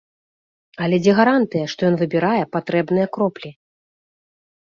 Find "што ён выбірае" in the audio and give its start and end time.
1.73-2.41